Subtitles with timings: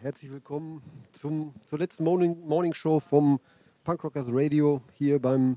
[0.00, 0.82] Herzlich willkommen
[1.12, 3.40] zum, zur letzten Morning, Morning Show vom
[3.84, 5.56] Punk Rockers Radio hier beim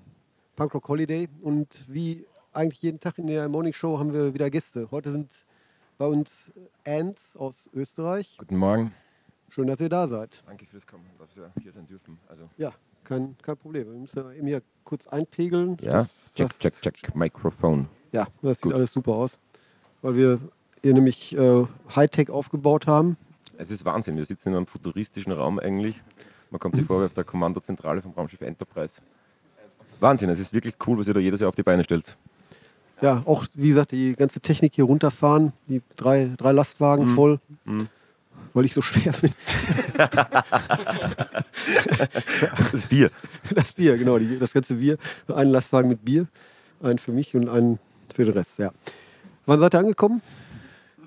[0.55, 1.27] Punk Rock Holiday.
[1.41, 4.87] Und wie eigentlich jeden Tag in der Morning Show haben wir wieder Gäste.
[4.91, 5.31] Heute sind
[5.97, 6.51] bei uns
[6.85, 8.35] Ants aus Österreich.
[8.39, 8.93] Guten Morgen.
[9.49, 10.41] Schön, dass ihr da seid.
[10.47, 12.17] Danke fürs Kommen, dass wir hier sein dürfen.
[12.27, 12.71] Also Ja,
[13.03, 13.91] kein, kein Problem.
[13.91, 15.77] Wir müssen ja eben hier kurz einpegeln.
[15.81, 17.87] ja, Das- check, das- check, check, Mikrofon.
[18.11, 18.73] Ja, das sieht Gut.
[18.73, 19.37] alles super aus.
[20.01, 20.39] Weil wir
[20.81, 21.65] hier nämlich äh,
[21.95, 23.17] Hightech aufgebaut haben.
[23.57, 24.17] Es ist Wahnsinn.
[24.17, 26.01] Wir sitzen in einem futuristischen Raum eigentlich.
[26.49, 29.01] Man kommt sich vor wie auf der Kommandozentrale vom Raumschiff Enterprise.
[29.99, 32.17] Wahnsinn, es ist wirklich cool, was ihr da jedes Jahr auf die Beine stellt.
[33.01, 37.15] Ja, auch wie gesagt, die ganze Technik hier runterfahren, die drei, drei Lastwagen Mhm.
[37.15, 37.87] voll, Mhm.
[38.53, 39.33] weil ich so schwer bin.
[42.71, 43.09] Das Bier.
[43.53, 44.97] Das Bier, genau, die, das ganze Bier.
[45.27, 46.27] Ein Lastwagen mit Bier,
[46.81, 47.79] einen für mich und einen
[48.13, 48.71] für den Rest, ja.
[49.45, 50.21] Wann seid ihr angekommen?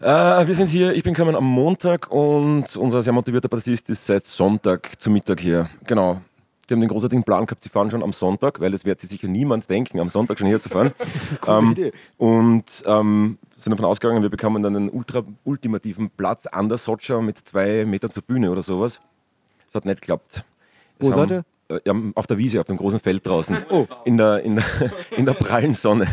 [0.04, 4.04] Äh, wir sind hier, ich bin gekommen am Montag und unser sehr motivierter Bassist ist
[4.04, 5.70] seit Sonntag zu Mittag hier.
[5.86, 6.20] Genau.
[6.68, 9.08] Die haben den großartigen Plan gehabt, sie fahren schon am Sonntag, weil das wird sich
[9.08, 10.92] sicher niemand denken, am Sonntag schon hier zu fahren.
[11.40, 11.92] Coole Ähm, Idee.
[12.18, 17.22] Und ähm, sind davon ausgegangen, wir bekommen dann einen ultra ultimativen Platz an der Sotscha
[17.22, 19.00] mit zwei Metern zur Bühne oder sowas.
[19.68, 20.44] Das hat nicht geklappt.
[20.98, 21.44] Es Wo seid ihr?
[21.68, 23.56] Äh, ja, auf der Wiese, auf dem großen Feld draußen.
[23.70, 23.86] Oh.
[24.04, 24.64] In, der, in, der,
[25.16, 26.06] in der prallen Sonne.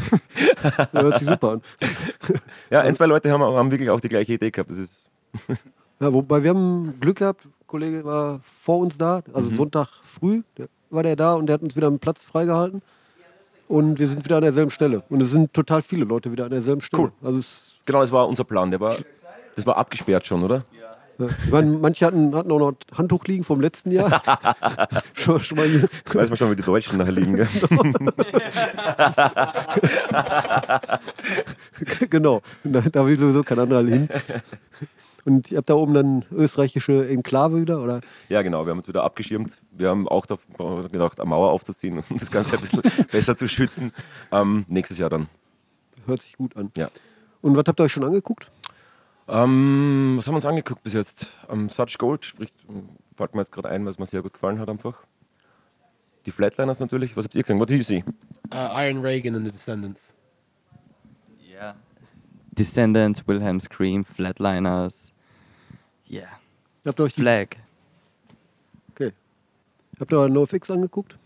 [0.92, 1.62] Das hört sich super an.
[2.70, 4.72] Ja, ein, zwei Leute haben, haben wirklich auch die gleiche Idee gehabt.
[4.72, 5.10] Das ist,
[6.00, 9.56] Ja, wobei wir haben Glück gehabt, ein Kollege war vor uns da, also Mhm.
[9.56, 10.42] Sonntag früh
[10.90, 12.82] war der da und der hat uns wieder einen Platz freigehalten.
[13.68, 15.04] Und wir sind wieder an derselben Stelle.
[15.10, 17.04] Und es sind total viele Leute wieder an derselben Stelle.
[17.04, 17.12] Cool.
[17.22, 18.70] Also es, genau, das war unser Plan.
[18.72, 18.98] Der war,
[19.56, 20.66] das war abgesperrt schon, oder?
[20.74, 20.81] ja.
[21.50, 24.22] Meine, manche hatten, hatten auch noch Handtuch liegen vom letzten Jahr.
[25.14, 25.90] schon, schon mal hier.
[26.14, 27.36] Weiß man schon, wie die Deutschen nachher liegen.
[27.36, 27.48] Gell?
[32.10, 32.42] genau.
[32.64, 34.10] Da, da will sowieso kein anderer hin.
[35.26, 38.02] Und ihr habt da oben dann österreichische Enklave wieder, oder?
[38.30, 38.66] Ja, genau.
[38.66, 39.58] Wir haben uns wieder abgeschirmt.
[39.72, 42.82] Wir haben auch gedacht, eine Mauer aufzuziehen, um das Ganze ein bisschen
[43.12, 43.92] besser zu schützen.
[44.32, 45.28] Ähm, nächstes Jahr dann.
[46.06, 46.72] Hört sich gut an.
[46.76, 46.90] Ja.
[47.42, 48.52] Und was habt ihr euch schon angeguckt?
[49.32, 51.28] Ähm, was haben wir uns angeguckt bis jetzt?
[51.50, 54.60] Ähm, Such Gold spricht, ähm, fällt mir jetzt gerade ein, was mir sehr gut gefallen
[54.60, 55.06] hat einfach.
[56.26, 57.16] Die Flatliners natürlich.
[57.16, 57.58] Was habt ihr gesehen?
[57.58, 58.04] What do you see?
[58.54, 60.14] Uh, Iron Reagan and the Descendants.
[61.50, 61.76] Yeah.
[62.52, 65.14] Descendants, Wilhelm Scream, Flatliners.
[66.10, 66.28] Yeah.
[66.86, 67.56] Habt ihr euch die, Flag.
[68.92, 69.14] okay.
[69.98, 71.18] Habt ihr NoFX angeguckt?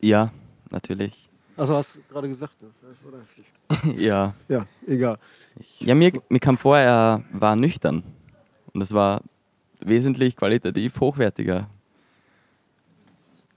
[0.00, 0.30] Ja,
[0.70, 1.28] natürlich.
[1.56, 2.54] Achso, hast du gerade gesagt.
[2.62, 2.68] ne?
[3.06, 3.94] Oder?
[3.96, 4.34] ja.
[4.48, 5.18] Ja, egal.
[5.80, 8.02] Ja, mir, mir kam vor, er war nüchtern.
[8.72, 9.22] Und es war
[9.80, 11.68] wesentlich qualitativ hochwertiger.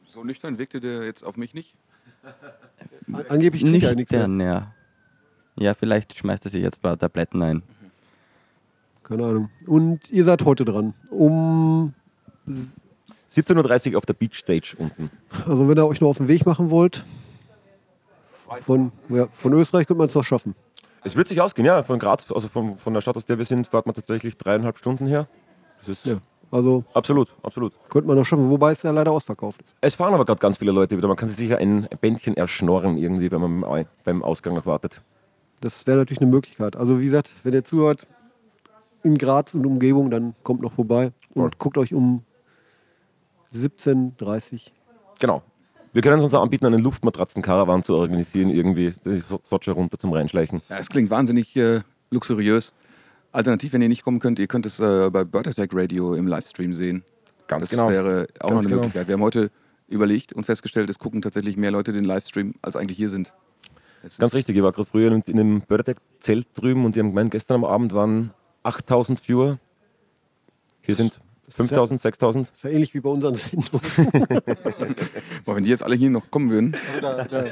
[0.06, 1.76] So nüchtern wirkte der jetzt auf mich nicht.
[3.30, 4.28] Angeblich trinkt er nichts mehr.
[4.28, 4.74] Nüchtern, ja.
[5.56, 7.64] Ja, vielleicht schmeißt er sich jetzt ein paar Tabletten ein.
[9.04, 9.50] Keine Ahnung.
[9.68, 10.94] Und ihr seid heute dran.
[11.10, 11.94] Um,
[13.30, 15.10] 17.30 Uhr auf der Beach Stage unten.
[15.46, 17.06] also wenn ihr euch noch auf den Weg machen wollt,
[18.62, 20.56] von, ja, von Österreich könnte man es noch schaffen.
[21.04, 21.82] Es wird sich ausgehen, ja.
[21.84, 24.78] Von Graz, also von, von der Stadt, aus der wir sind, fährt man tatsächlich dreieinhalb
[24.78, 25.28] Stunden her.
[25.80, 26.18] Das ist Ja.
[26.54, 27.72] Also absolut, absolut.
[27.90, 29.74] könnte man noch schaffen, wobei es ja leider ausverkauft ist.
[29.80, 31.08] Es fahren aber gerade ganz viele Leute wieder.
[31.08, 34.66] Man kann sich sicher ein Bändchen erschnorren irgendwie, wenn man beim Au- beim Ausgang noch
[34.66, 35.02] wartet.
[35.62, 36.76] Das wäre natürlich eine Möglichkeit.
[36.76, 38.06] Also wie gesagt, wenn ihr zuhört
[39.04, 41.52] in Graz und Umgebung, dann kommt noch vorbei und Voll.
[41.58, 42.26] guckt euch um
[43.56, 44.60] 17.30 Uhr.
[45.20, 45.42] Genau.
[45.94, 50.14] Wir können uns auch anbieten, einen Luftmatratzen-Caravan zu organisieren, irgendwie die So- Sotscha runter zum
[50.14, 50.62] Reinschleichen.
[50.70, 52.74] Ja, es klingt wahnsinnig äh, luxuriös.
[53.34, 56.28] Alternativ, wenn ihr nicht kommen könnt, ihr könnt es äh, bei Bird Attack Radio im
[56.28, 57.04] Livestream sehen.
[57.48, 57.90] Ganz das genau.
[57.90, 58.76] wäre auch noch Ganz eine genau.
[58.84, 59.08] Möglichkeit.
[59.08, 59.52] Wir haben heute
[59.88, 63.34] überlegt und festgestellt, es gucken tatsächlich mehr Leute den Livestream, als eigentlich hier sind.
[64.04, 67.10] Es Ganz richtig, ich war gerade früher in in einem Börderdeck-Zelt drüben und die haben
[67.10, 68.34] gemeint, gestern am Abend waren
[68.64, 69.60] 8000 Viewer.
[70.82, 71.20] Hier sind
[71.52, 72.52] 5000, 6000.
[72.54, 73.82] ist ja ähnlich wie bei unseren Sendungen.
[75.46, 77.46] Boah, wenn die jetzt alle hier noch kommen würden, Also da, da,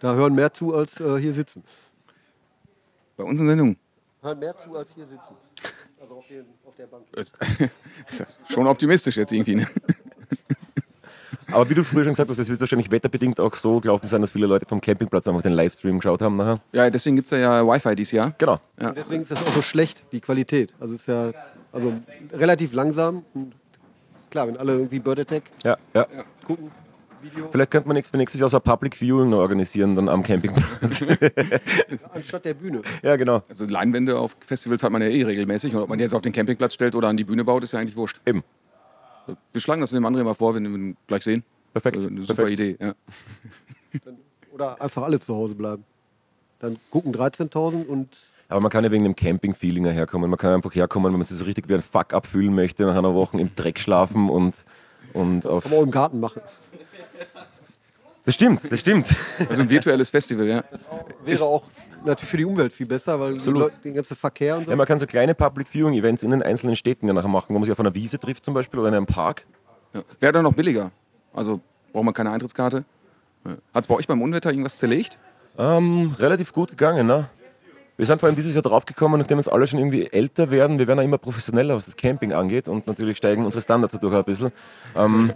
[0.00, 1.62] da hören mehr zu, als äh, hier sitzen.
[3.16, 3.76] bei unseren Sendungen,
[4.22, 5.34] Hören mehr zu, als hier sitzen.
[6.00, 7.04] Also auf, den, auf der Bank.
[7.16, 7.34] ist
[8.08, 9.56] ist ja schon optimistisch jetzt irgendwie.
[9.56, 9.66] Ne?
[11.52, 14.20] Aber wie du früher schon gesagt hast, es wird wahrscheinlich wetterbedingt auch so gelaufen sein,
[14.20, 16.60] dass viele Leute vom Campingplatz einfach den Livestream geschaut haben nachher.
[16.72, 18.32] Ja, deswegen gibt es ja Wi-Fi dieses Jahr.
[18.38, 18.58] Genau.
[18.80, 18.88] Ja.
[18.88, 20.72] Und deswegen ist das auch so schlecht, die Qualität.
[20.80, 21.32] Also ist ja
[21.72, 21.92] also
[22.32, 23.24] relativ langsam.
[23.34, 23.54] Und
[24.30, 26.06] klar, wenn alle irgendwie Bird Attack Ja, ja.
[26.46, 26.70] gucken,
[27.22, 31.02] Video, Vielleicht könnte man nächstes Jahr so ein Public Viewing organisieren, dann am Campingplatz.
[32.12, 32.82] anstatt der Bühne.
[33.02, 33.42] ja, genau.
[33.48, 35.74] Also Leinwände auf Festivals hat man ja eh regelmäßig.
[35.74, 37.72] Und ob man die jetzt auf den Campingplatz stellt oder an die Bühne baut, ist
[37.72, 38.20] ja eigentlich wurscht.
[38.26, 38.42] Eben.
[39.52, 41.44] Wir schlagen das dem anderen mal vor, wenn wir ihn gleich sehen.
[41.72, 41.96] Perfekt.
[41.96, 42.60] Also eine super Perfekt.
[42.60, 42.76] Idee.
[42.80, 42.94] Ja.
[44.52, 45.84] Oder einfach alle zu Hause bleiben.
[46.58, 48.18] Dann gucken 13.000 und
[48.52, 50.28] Aber man kann ja wegen dem Camping-Feeling herkommen.
[50.28, 52.96] Man kann einfach herkommen, wenn man sich so richtig wie ein Fuck-up fühlen möchte, nach
[52.96, 54.64] einer Woche im Dreck schlafen und,
[55.14, 55.62] und auf.
[55.64, 56.42] Kann man auch im Garten machen.
[58.24, 59.08] Das stimmt, das stimmt.
[59.48, 60.64] Also ein virtuelles Festival, ja.
[61.24, 61.64] Wäre auch
[62.04, 63.38] natürlich für die Umwelt viel besser, weil.
[63.44, 64.70] Leute, den ganzen Verkehr und so.
[64.70, 67.46] Ja, man kann so kleine Public Viewing Events in den einzelnen Städten ja nachher machen,
[67.48, 69.44] wo man sich auf einer Wiese trifft zum Beispiel oder in einem Park.
[69.92, 70.02] ja.
[70.20, 70.92] Wäre dann noch billiger.
[71.32, 71.60] Also
[71.92, 72.84] braucht man keine Eintrittskarte.
[73.74, 75.18] Hat es bei euch beim Unwetter irgendwas zerlegt?
[75.58, 77.28] Ähm, relativ gut gegangen, ne?
[77.96, 80.78] Wir sind vor allem dieses Jahr draufgekommen, nachdem uns alle schon irgendwie älter werden.
[80.78, 84.14] Wir werden auch immer professioneller, was das Camping angeht und natürlich steigen unsere Standards dadurch
[84.14, 84.52] auch ein bisschen.
[84.96, 85.32] Ähm,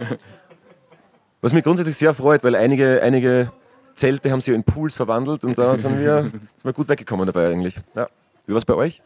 [1.41, 3.51] was mich grundsätzlich sehr freut, weil einige, einige
[3.95, 7.49] Zelte haben sich in Pools verwandelt und da sind wir, sind wir gut weggekommen dabei
[7.49, 7.75] eigentlich.
[7.95, 8.07] Ja.
[8.47, 9.01] Wie war es bei euch?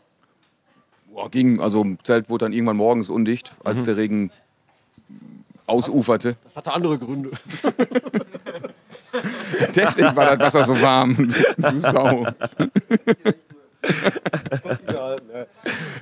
[1.11, 4.31] Boah, ging, also Zelt wurde dann irgendwann morgens undicht, als der Regen
[5.67, 6.35] ausuferte.
[6.45, 7.31] Das hatte andere Gründe.
[9.75, 11.33] Deswegen war das Wasser so warm.
[11.57, 12.25] Du Sau.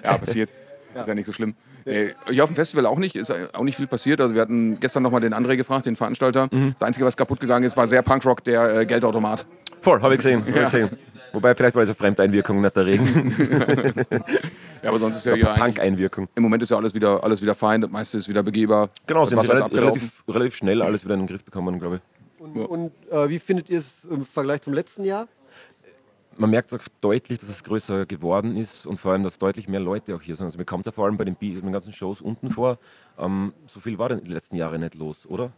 [0.04, 0.50] Ja, passiert.
[0.96, 1.56] Ist ja nicht so schlimm.
[1.86, 4.20] Nee, hier auf dem Festival auch nicht, ist auch nicht viel passiert.
[4.22, 6.50] Also wir hatten gestern nochmal den André gefragt, den Veranstalter.
[6.74, 9.46] Das Einzige, was kaputt gegangen ist, war sehr Punkrock, der äh, Geldautomat.
[9.82, 10.42] Voll, habe ich gesehen.
[10.42, 10.90] Hab ich gesehen.
[11.32, 13.36] Wobei, vielleicht war es eine Fremdeinwirkung, nicht der Regen.
[14.82, 16.30] Ja, aber sonst ist ja hier Punk-Einwirkung.
[16.36, 18.90] im Moment ist ja alles wieder, alles wieder fein, das meiste ist wieder begehbar.
[19.08, 22.02] Genau, sind sie relativ, relativ, relativ schnell alles wieder in den Griff bekommen, glaube ich.
[22.54, 25.28] Und, und äh, wie findet ihr es im Vergleich zum letzten Jahr?
[26.38, 29.82] man merkt auch deutlich, dass es größer geworden ist und vor allem, dass deutlich mehr
[29.82, 30.46] Leute auch hier sind.
[30.46, 32.78] Also mir kommt ja vor allem bei den, den ganzen Shows unten vor,
[33.18, 35.52] ähm, so viel war denn die letzten Jahre nicht los, oder?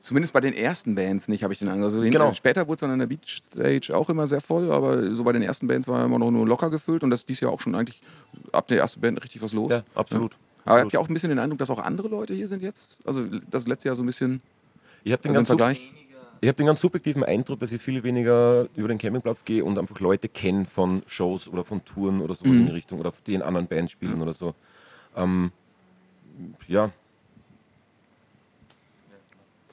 [0.00, 1.84] Zumindest bei den ersten Bands nicht, habe ich den Eindruck.
[1.86, 2.32] Also Genau.
[2.32, 5.32] Später wurde es dann an der Beach Stage auch immer sehr voll, aber so bei
[5.32, 7.60] den ersten Bands war immer noch nur locker gefüllt und das ist dieses Jahr auch
[7.60, 8.00] schon eigentlich
[8.52, 9.72] ab der ersten Band richtig was los.
[9.72, 10.38] Ja, absolut.
[10.64, 13.06] Aber habt ihr auch ein bisschen den Eindruck, dass auch andere Leute hier sind jetzt?
[13.06, 14.40] Also das letzte Jahr so ein bisschen
[15.04, 15.92] Ich habe den, also im ganz sub- Vergleich.
[16.44, 19.78] Ich hab den ganz subjektiven Eindruck, dass ich viel weniger über den Campingplatz gehe und
[19.78, 23.34] einfach Leute kenne von Shows oder von Touren oder sowas in die Richtung oder die
[23.34, 24.54] in anderen Bands spielen oder so.
[25.16, 25.52] Ähm,
[26.68, 26.90] ja,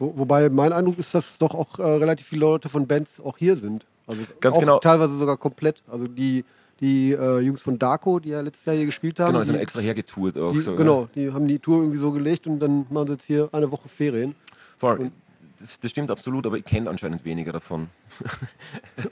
[0.02, 3.38] Wo, wobei mein Eindruck ist, dass doch auch äh, relativ viele Leute von Bands auch
[3.38, 3.86] hier sind.
[4.08, 4.80] Also Ganz genau.
[4.80, 5.84] Teilweise sogar komplett.
[5.92, 6.44] Also die,
[6.80, 9.34] die äh, Jungs von Darko, die ja letztes Jahr hier gespielt haben.
[9.34, 10.54] genau, die sind extra hergetourt auch.
[10.54, 13.26] die, so, genau, die haben die Tour irgendwie so gelegt und dann machen sie jetzt
[13.26, 14.30] hier eine Woche Ferien.
[14.30, 14.36] Ja.
[14.80, 15.12] Voll.
[15.62, 17.90] Das, das stimmt absolut, aber ich kenne anscheinend weniger davon.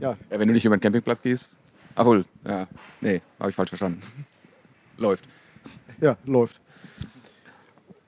[0.00, 1.56] Ja, Ja, wenn du nicht über den Campingplatz gehst.
[1.94, 2.66] Ah wohl, ja.
[3.00, 4.02] Nee, habe ich falsch verstanden.
[4.98, 5.24] Läuft.
[6.00, 6.60] ja, läuft.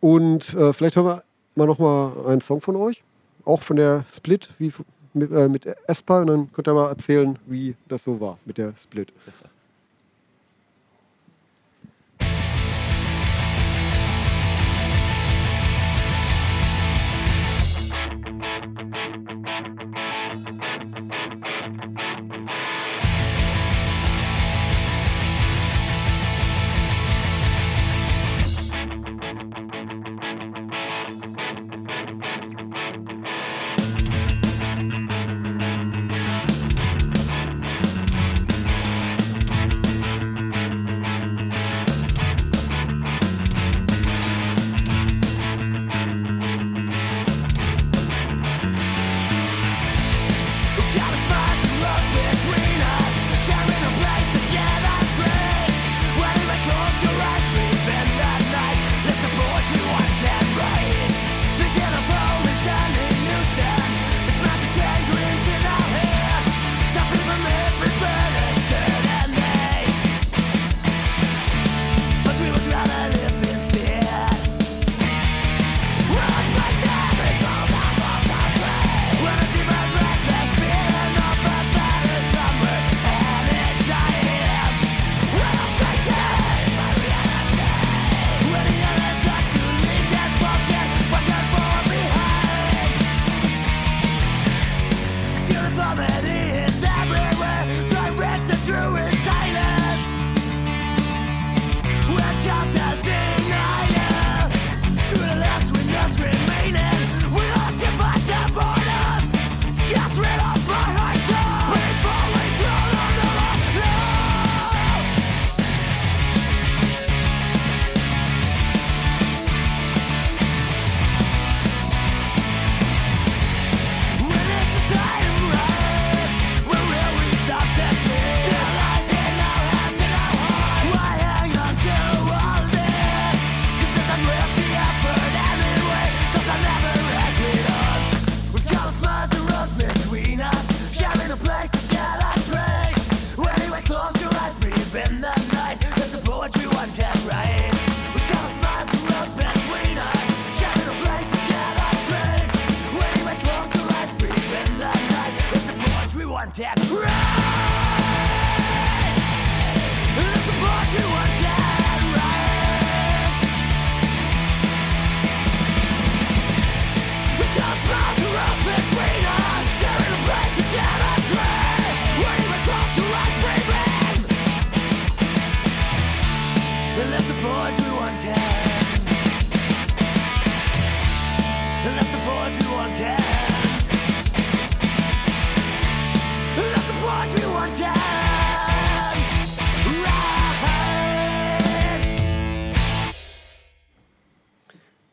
[0.00, 1.22] Und äh, vielleicht hören wir
[1.54, 3.04] mal noch mal einen Song von euch,
[3.44, 4.72] auch von der Split, wie
[5.14, 8.58] mit, äh, mit Espa, und dann könnt ihr mal erzählen, wie das so war mit
[8.58, 9.12] der Split.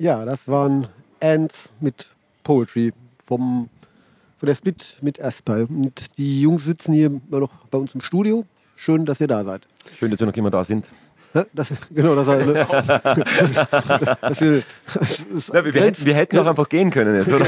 [0.04, 0.90] Ja, das waren
[1.22, 2.10] Ants mit
[2.44, 2.92] Poetry
[3.26, 3.70] vom,
[4.38, 5.66] von der Split mit Aspire.
[5.70, 8.44] Und die Jungs sitzen hier immer noch bei uns im Studio.
[8.76, 9.66] Schön, dass ihr da seid.
[9.98, 10.88] Schön, dass wir noch immer da sind.
[11.54, 12.46] Das, genau, das, das,
[14.20, 14.68] das, das ist,
[15.54, 17.46] Ja, wir, wir, hätten, wir hätten auch einfach gehen können jetzt, oder?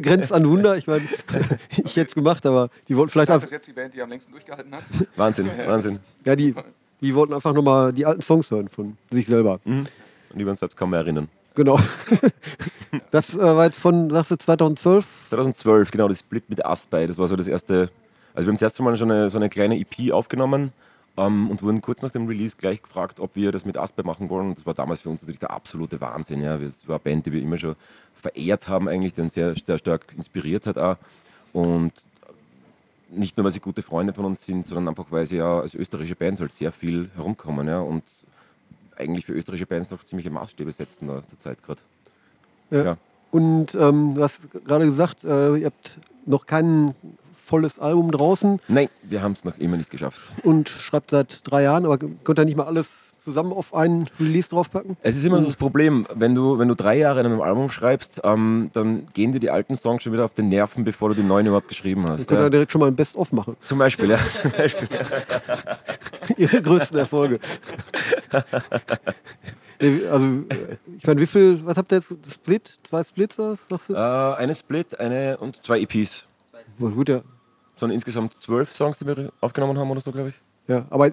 [0.00, 0.76] grenzt an Wunder.
[0.76, 1.04] Ich meine,
[1.70, 4.02] ich hätte es gemacht, aber die wollten vielleicht Das einfach, ist jetzt die Band, die
[4.02, 4.82] am längsten durchgehalten hat.
[5.14, 6.00] Wahnsinn, Wahnsinn.
[6.26, 6.52] ja, die,
[7.00, 9.60] die wollten einfach nochmal die alten Songs hören von sich selber.
[9.64, 9.86] Und
[10.34, 11.28] über uns selbst kaum mehr erinnern.
[11.54, 11.78] Genau.
[13.12, 15.06] Das äh, war jetzt von, sagst du, 2012?
[15.28, 17.90] 2012, genau, das Split mit Astbei, das war so das erste.
[18.34, 20.72] Also wir haben das erste Mal schon eine, so eine kleine EP aufgenommen
[21.16, 24.28] ähm, und wurden kurz nach dem Release gleich gefragt, ob wir das mit Astbei machen
[24.28, 24.48] wollen.
[24.48, 26.42] Und das war damals für uns natürlich der absolute Wahnsinn.
[26.42, 26.56] Ja.
[26.56, 27.76] Es war eine Band, die wir immer schon
[28.14, 30.96] verehrt haben, eigentlich, die uns sehr, sehr stark inspiriert hat auch.
[31.52, 31.92] Und
[33.08, 35.74] nicht nur, weil sie gute Freunde von uns sind, sondern einfach, weil sie ja als
[35.74, 37.66] österreichische Band halt sehr viel herumkommen.
[37.66, 37.80] Ja.
[37.80, 38.04] Und
[39.00, 41.80] eigentlich für österreichische Bands noch ziemliche Maßstäbe setzen zur Zeit gerade.
[42.70, 42.84] Ja.
[42.84, 42.96] Ja.
[43.30, 46.94] Und ähm, du hast gerade gesagt, äh, ihr habt noch kein
[47.44, 50.20] volles Album draußen Nein, wir haben es noch immer nicht geschafft.
[50.44, 54.48] und schreibt seit drei Jahren, aber könnt ihr nicht mal alles zusammen auf einen Release
[54.48, 54.96] draufpacken?
[55.02, 57.70] Es ist immer so das Problem, wenn du, wenn du drei Jahre an einem Album
[57.70, 61.14] schreibst, ähm, dann gehen dir die alten Songs schon wieder auf den Nerven, bevor du
[61.16, 62.28] die neuen überhaupt geschrieben Dann hast.
[62.28, 62.50] könnt ihr Ja.
[62.50, 63.56] direkt schon mal ein Best-of machen.
[63.60, 64.18] Zum Beispiel, ja.
[66.36, 67.38] Ihre größten Erfolge.
[69.82, 70.26] Also,
[70.98, 72.14] ich meine, wie viel, was habt ihr jetzt?
[72.30, 72.78] Split?
[72.82, 73.94] Zwei Splits, sagst du?
[73.94, 76.24] äh, eine Split, eine und zwei EPs.
[76.76, 77.22] Wohl Gut, ja.
[77.76, 80.34] Sondern insgesamt zwölf Songs, die wir aufgenommen haben oder so, glaube ich.
[80.68, 80.84] ja.
[80.90, 81.10] Aber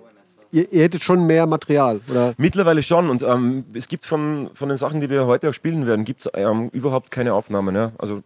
[0.52, 2.34] ihr, ihr hättet schon mehr Material, oder?
[2.38, 3.10] Mittlerweile schon.
[3.10, 6.22] Und ähm, es gibt von, von den Sachen, die wir heute auch spielen werden, gibt
[6.22, 7.76] es ähm, überhaupt keine Aufnahmen.
[7.76, 7.92] Ja?
[7.98, 8.22] Also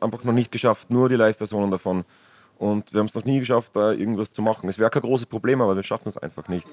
[0.00, 2.04] einfach noch nicht geschafft, nur die Live-Versionen davon.
[2.58, 4.68] Und wir haben es noch nie geschafft, da irgendwas zu machen.
[4.68, 6.68] Es wäre kein großes Problem, aber wir schaffen es einfach nicht.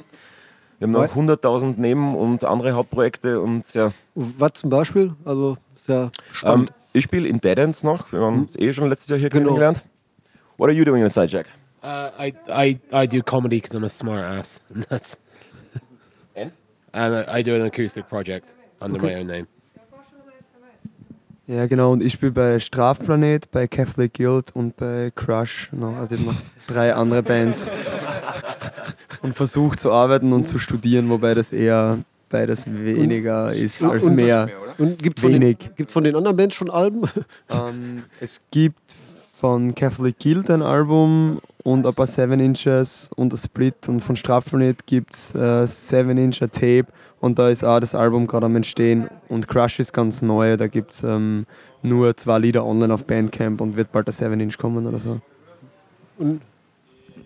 [0.80, 3.92] Wir haben noch Weil- 100.000 Neben- und andere Hauptprojekte und ja.
[4.16, 5.14] Was zum Beispiel?
[5.26, 6.74] Also, ist ja Ähm, spannend.
[6.94, 8.12] ich spiele in Dead Ends noch.
[8.12, 9.46] Wir haben es eh schon letztes Jahr hier Genau.
[9.46, 9.82] kennengelernt.
[10.58, 11.46] What are you doing inside, Jack?
[11.88, 14.62] Uh, I, I, I do comedy because I'm a smart ass.
[14.74, 15.16] And that's
[16.36, 16.52] And?
[16.94, 19.48] and I, I do an acoustic project under my own name.
[21.48, 21.94] Ja, genau.
[21.94, 25.70] Und ich spiele bei Strafplanet, bei Catholic Guild und bei Crush.
[25.72, 27.72] Noch, also ich habe noch drei andere Bands.
[29.22, 31.98] Und versuche zu arbeiten und zu studieren, wobei das eher
[32.30, 34.48] beides weniger ist als und- mehr.
[34.78, 37.02] Und gibt es von, den- gibt's von den anderen Bands schon Alben?
[37.50, 38.80] Ähm, es gibt
[39.40, 43.90] von Catholic Guild ein Album und ein paar 7 Inches und ein Split.
[43.90, 46.86] Und von Strafplanet gibt es äh, 7 Incher Tape
[47.20, 49.10] und da ist auch das Album gerade am Entstehen.
[49.28, 51.46] Und Crush ist ganz neu, da gibt es ähm,
[51.82, 55.20] nur zwei Lieder online auf Bandcamp und wird bald der 7 Inch kommen oder so.
[56.18, 56.40] Und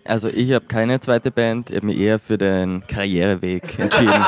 [0.02, 4.24] Also ich habe keine zweite Band, ich habe mich eher für den Karriereweg entschieden.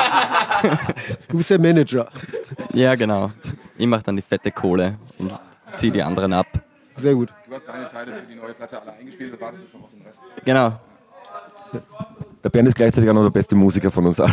[1.27, 2.07] du bist der Manager.
[2.71, 3.31] ja, genau.
[3.77, 5.33] Ich mache dann die fette Kohle und
[5.73, 6.47] ziehe die anderen ab.
[6.95, 7.33] Sehr gut.
[7.75, 10.21] Deine Teile für die neue Platte alle eingespielt und wartest jetzt noch auf den Rest.
[10.45, 10.79] Genau.
[12.41, 14.31] Der Bernd ist gleichzeitig auch noch der beste Musiker von uns allen.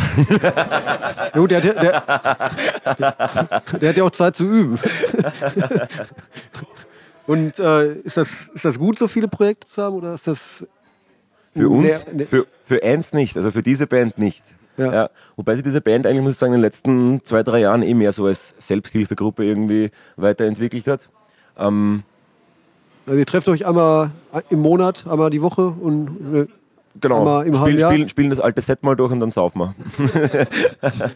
[1.33, 2.03] Gut, der, der, der,
[3.81, 4.79] der hat ja auch Zeit zu üben.
[7.27, 9.95] Und äh, ist, das, ist das gut, so viele Projekte zu haben?
[9.95, 10.65] Oder ist das.
[11.53, 12.25] Für uns, Nee, nee.
[12.25, 14.43] für, für Ants nicht, also für diese Band nicht.
[14.77, 14.93] Ja.
[14.93, 15.09] Ja.
[15.35, 17.93] Wobei sich diese Band eigentlich, muss ich sagen, in den letzten zwei, drei Jahren eh
[17.93, 21.09] mehr so als Selbsthilfegruppe irgendwie weiterentwickelt hat.
[21.57, 22.03] Ähm,
[23.05, 24.11] Also, ihr trefft euch einmal
[24.49, 26.35] im Monat, einmal die Woche und.
[26.35, 26.47] Äh,
[27.01, 29.75] genau, Aber im halben spielen, spielen, das alte Set mal durch und dann saufen wir.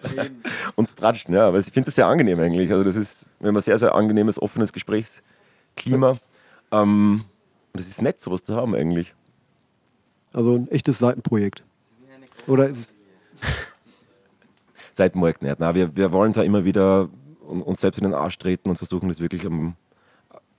[0.75, 2.71] und tratschen, ja, aber ich finde das sehr angenehm eigentlich.
[2.71, 6.13] Also das ist, wir haben ein sehr, sehr angenehmes, offenes Gesprächsklima.
[6.71, 7.21] Ähm,
[7.73, 9.13] und es ist nett, sowas zu haben eigentlich.
[10.33, 11.63] also ein echtes Seitenprojekt.
[12.47, 12.93] Oder ist
[14.93, 15.59] Seitenprojekt nicht.
[15.59, 17.07] Nein, wir, wir wollen es ja immer wieder
[17.47, 19.75] un- uns selbst in den Arsch treten und versuchen das wirklich am,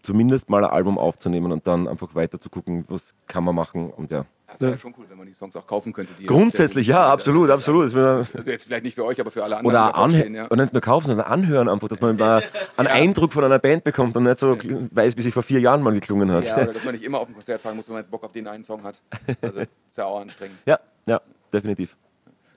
[0.08, 3.90] zumindest mal ein Album aufzunehmen und dann einfach weiter zu gucken, was kann man machen.
[3.90, 6.14] Und ja, Das wäre schon cool, wenn man die Songs auch kaufen könnte.
[6.18, 7.12] Die Grundsätzlich, ja, sind.
[7.12, 7.94] absolut, absolut.
[7.94, 9.76] Also jetzt vielleicht nicht für euch, aber für alle anderen.
[9.76, 10.46] Oder anhören, ja.
[10.46, 12.42] und nicht nur kaufen, sondern anhören einfach, dass man mal
[12.78, 15.82] einen Eindruck von einer Band bekommt und nicht so weiß, wie sie vor vier Jahren
[15.82, 16.46] mal geklungen hat.
[16.46, 18.24] Ja, oder dass man nicht immer auf ein Konzert fahren muss, wenn man jetzt Bock
[18.24, 19.02] auf den einen Song hat.
[19.42, 20.56] Also ist ja auch anstrengend.
[20.64, 21.20] Ja, ja,
[21.52, 21.94] definitiv.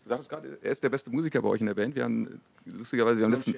[0.05, 1.95] Du sagtest gerade, er ist der beste Musiker bei euch in der Band.
[1.95, 3.55] Wir haben lustigerweise, wir haben letzten.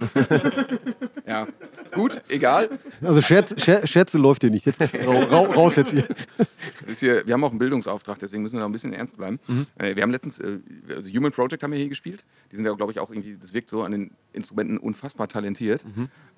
[1.26, 1.46] ja,
[1.94, 2.70] gut, egal.
[3.00, 4.66] Also Scherz, Scher, Scherze läuft hier nicht.
[4.66, 6.06] Jetzt ra, ra, raus jetzt hier.
[6.98, 9.38] Hier, wir haben auch einen Bildungsauftrag, deswegen müssen wir da ein bisschen ernst bleiben.
[9.78, 10.58] Äh, wir haben letztens, äh,
[10.88, 12.24] also Human Project haben wir hier gespielt.
[12.50, 15.84] Die sind ja, glaube ich, auch irgendwie, das wirkt so an den Instrumenten unfassbar talentiert.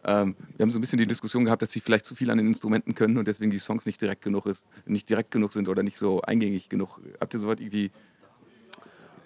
[0.04, 2.38] Ähm, wir haben so ein bisschen die Diskussion gehabt, dass sie vielleicht zu viel an
[2.38, 5.68] den Instrumenten können und deswegen die Songs nicht direkt genug ist, nicht direkt genug sind
[5.68, 7.00] oder nicht so eingängig genug.
[7.20, 7.90] Habt ihr soweit irgendwie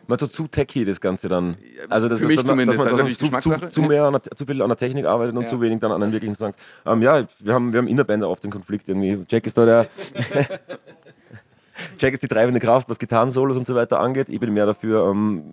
[0.09, 1.57] Man tut zu techy das Ganze dann.
[1.91, 3.25] Also das Für ist, mich dass man, zumindest, dass man, also dass man natürlich zu,
[3.27, 3.73] zu, Geschmackssache.
[3.73, 5.49] zu, mehr an der, zu viel an der Technik arbeitet und Ja.
[5.49, 6.57] zu wenig dann an den wirklichen Songs.
[6.87, 9.25] Ähm, ja, wir haben, wir haben in der Band oft den Konflikt irgendwie.
[9.29, 9.87] Jack ist da der.
[11.99, 14.29] Jack ist die treibende Kraft, was Gitarrensolos und so weiter angeht.
[14.31, 15.45] Ich bin mehr dafür, ähm,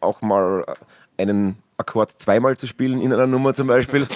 [0.00, 0.64] auch mal
[1.16, 4.06] einen Akkord zweimal zu spielen in einer Nummer zum Beispiel.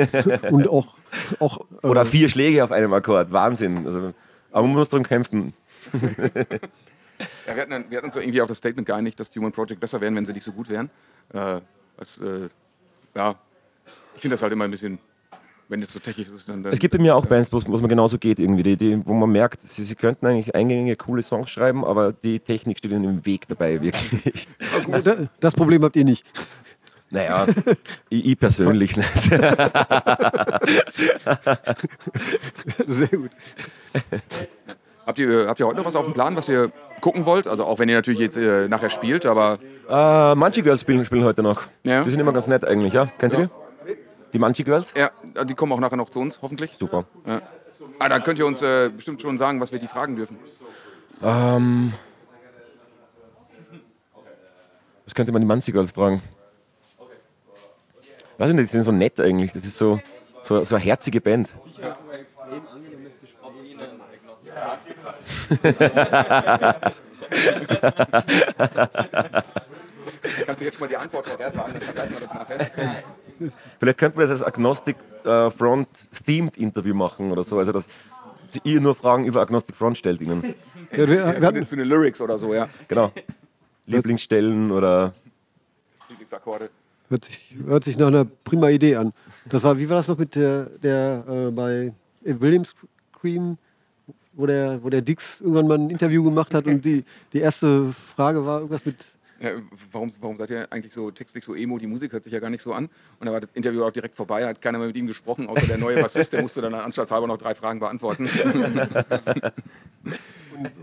[0.50, 0.94] Und auch,
[1.38, 3.32] auch äh, Oder vier Schläge auf einem Akkord.
[3.32, 3.86] Wahnsinn.
[3.86, 4.12] Also,
[4.52, 5.52] aber man muss darum kämpfen.
[7.46, 9.38] Ja, wir, hatten, dann- wir hatten uns so irgendwie auf das Statement geeinigt, dass die
[9.38, 10.90] Human Project besser wären, wenn sie nicht so gut wären.
[11.32, 11.60] Äh,
[11.96, 12.48] als, äh,
[13.14, 13.34] ja,
[14.14, 14.98] ich finde das halt immer ein bisschen,
[15.68, 16.62] wenn es so technisch ist, dann.
[16.62, 19.02] dann Es gibt bei mir auch Bands, wo es mir genauso geht, irgendwie, die, die,
[19.06, 22.90] wo man merkt, sie, sie könnten eigentlich eingängige, coole Songs schreiben, aber die Technik steht
[22.92, 24.48] ihnen im Weg dabei, wirklich.
[25.04, 26.24] da- das Problem habt ihr nicht.
[27.12, 27.46] Naja,
[28.08, 29.22] ich, ich persönlich nicht.
[32.86, 33.30] Sehr gut.
[35.06, 36.70] Habt ihr, habt ihr heute noch was auf dem Plan, was ihr
[37.00, 37.46] gucken wollt?
[37.46, 39.58] Also auch wenn ihr natürlich jetzt äh, nachher spielt, aber
[39.88, 41.62] äh, Manche Girls spielen, spielen heute noch.
[41.84, 42.04] Ja.
[42.04, 43.06] Die sind immer ganz nett eigentlich, ja?
[43.18, 43.50] Kennt ihr
[43.86, 43.94] die?
[44.32, 44.94] Die Manche Girls?
[44.94, 45.10] ja,
[45.44, 46.76] die kommen auch nachher noch zu uns, hoffentlich.
[46.78, 47.04] Super.
[47.26, 47.42] Ja.
[47.98, 50.38] Ah, da könnt ihr uns äh, bestimmt schon sagen, was wir die fragen dürfen.
[51.22, 51.92] Ähm,
[55.04, 56.22] was könnte man die Manche Girls fragen?
[58.38, 59.52] Weiß ich nicht, die sind so nett eigentlich.
[59.52, 60.00] Das ist so,
[60.40, 61.50] so, so eine herzige Band.
[70.46, 72.70] Kannst du jetzt schon mal die Antwort vorher sagen, dann vergleichen wir das nachher.
[73.78, 75.88] Vielleicht könnte man das als Agnostic äh, Front
[76.24, 77.58] Themed Interview machen oder so.
[77.58, 77.86] Also, dass
[78.48, 80.54] sie ihr nur Fragen über Agnostic Front stellt ihnen.
[80.92, 82.68] Ja, wir, wir Zu den, hatten, zu den Lyrics oder so, ja.
[82.88, 83.12] Genau.
[83.86, 85.14] Lieblingsstellen oder.
[86.08, 86.70] Lieblingsakkorde.
[87.08, 89.12] hört, sich, hört sich nach einer prima Idee an.
[89.48, 92.74] Das war, wie war das noch mit der, der äh, bei Williams
[93.20, 93.58] Cream,
[94.32, 97.92] wo der, wo der Dix irgendwann mal ein Interview gemacht hat und die, die erste
[97.92, 98.96] Frage war irgendwas mit
[99.40, 99.50] Ja,
[99.90, 101.78] warum, warum seid ihr eigentlich so textlich so emo?
[101.78, 102.88] Die Musik hört sich ja gar nicht so an.
[103.18, 105.66] Und da war das Interview auch direkt vorbei, hat keiner mehr mit ihm gesprochen, außer
[105.66, 108.28] der neue Bassist, der musste dann anstatthalber noch drei Fragen beantworten.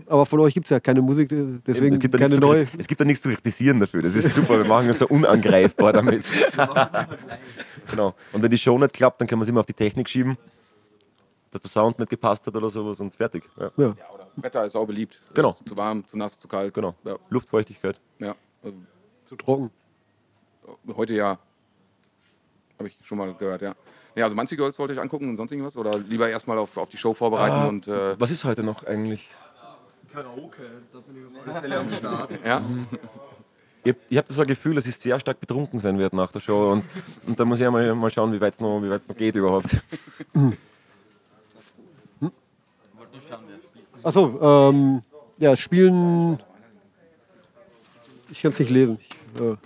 [0.06, 2.66] Aber von euch gibt es ja keine Musik, äh, deswegen es, gibt keine nichts neue.
[2.66, 4.02] Zu, es gibt da nichts zu kritisieren dafür.
[4.02, 4.58] Das ist super.
[4.58, 6.24] Wir machen es so unangreifbar damit.
[7.90, 8.14] genau.
[8.32, 10.36] Und wenn die Show nicht klappt, dann kann man es immer auf die Technik schieben,
[11.50, 13.44] dass der Sound nicht gepasst hat oder sowas und fertig.
[13.58, 13.70] Ja.
[13.76, 13.86] Ja.
[13.98, 15.22] Ja, oder Wetter ist auch beliebt.
[15.34, 15.56] Genau.
[15.64, 16.74] Zu warm, zu nass, zu kalt.
[16.74, 16.94] Genau.
[17.04, 17.98] Ja, Luftfeuchtigkeit.
[18.18, 18.34] ja.
[18.62, 18.76] Also,
[19.24, 19.70] Zu trocken.
[20.96, 21.38] heute ja.
[22.78, 23.74] Habe ich schon mal gehört, ja.
[24.14, 25.76] Ja, also Manzi Girls wollte ich angucken und sonst irgendwas?
[25.76, 27.66] Oder lieber erstmal auf, auf die Show vorbereiten Ah.
[27.68, 29.28] und äh, Was ist heute noch eigentlich?
[30.12, 32.30] Karaoke, da bin ich auf alle Fälle am Start.
[32.44, 32.62] ja.
[33.84, 36.32] Ich habe hab das so ein Gefühl, dass ich sehr stark betrunken sein werde nach
[36.32, 36.72] der Show.
[36.72, 36.84] Und,
[37.26, 39.36] und da muss ich ja mal, mal schauen, wie weit es noch, wie noch geht
[39.36, 39.76] überhaupt.
[44.02, 45.02] Achso, ähm,
[45.38, 46.38] ja, spielen.
[48.30, 48.98] Ich kann es nicht lesen.
[49.00, 49.56] Ich, äh,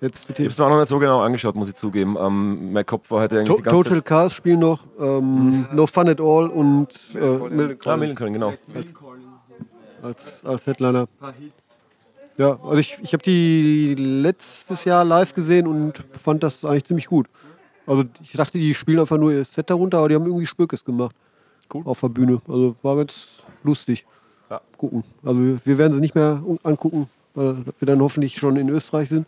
[0.00, 0.42] jetzt bitte.
[0.42, 2.16] Ich habe es mir auch noch nicht so genau angeschaut, muss ich zugeben.
[2.18, 5.86] Ähm, mein Kopf war heute eigentlich To die ganze Total Cars spielen noch, ähm, No
[5.86, 8.54] Fun at All und äh, Millen Ah, Millencolin, genau.
[10.02, 11.06] als, als Headliner.
[12.38, 17.06] Ja, also ich, ich habe die letztes Jahr live gesehen und fand das eigentlich ziemlich
[17.06, 17.26] gut.
[17.86, 20.84] Also ich dachte, die spielen einfach nur ihr Set darunter, aber die haben irgendwie Spökes
[20.84, 21.14] gemacht.
[21.72, 21.82] Cool.
[21.84, 22.40] Auf der Bühne.
[22.48, 24.04] Also war ganz lustig.
[24.48, 24.60] Ja.
[24.76, 25.04] Gucken.
[25.24, 29.26] Also wir, werden sie nicht mehr angucken, weil wir dann hoffentlich schon in Österreich sind.